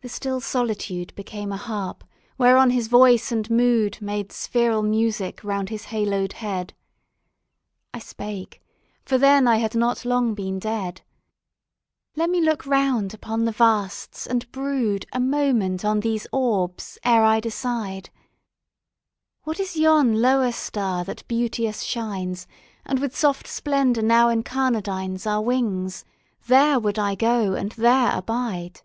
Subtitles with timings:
[0.00, 2.04] The still solitude Became a harp
[2.38, 6.72] whereon his voice and mood Made spheral music round his haloed head.
[7.92, 8.62] I spake
[9.04, 11.02] for then I had not long been dead
[12.14, 17.24] "Let me look round upon the vasts, and brood A moment on these orbs ere
[17.24, 18.10] I decide...
[19.42, 22.46] What is yon lower star that beauteous shines
[22.86, 26.04] And with soft splendor now incarnadines Our wings?
[26.46, 28.82] There would I go and there abide."